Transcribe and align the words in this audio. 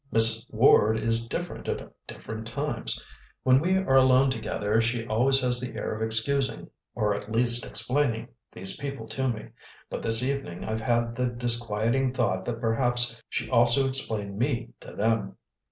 Miss 0.11 0.47
Ward 0.49 0.97
is 0.97 1.27
different 1.27 1.67
at 1.67 1.87
different 2.07 2.47
times. 2.47 3.05
When 3.43 3.59
we 3.59 3.77
are 3.77 3.97
alone 3.97 4.31
together 4.31 4.81
she 4.81 5.05
always 5.05 5.41
has 5.41 5.59
the 5.59 5.75
air 5.75 5.93
of 5.95 6.01
excusing, 6.01 6.71
or 6.95 7.13
at 7.13 7.31
least 7.31 7.63
explaining, 7.63 8.29
these 8.51 8.77
people 8.77 9.07
to 9.09 9.29
me, 9.29 9.49
but 9.91 10.01
this 10.01 10.23
evening 10.23 10.63
I've 10.63 10.81
had 10.81 11.15
the 11.15 11.27
disquieting 11.27 12.15
thought 12.15 12.45
that 12.45 12.59
perhaps 12.59 13.21
she 13.29 13.47
also 13.51 13.87
explained 13.87 14.39
me 14.39 14.69
to 14.79 14.95
them." 14.95 15.35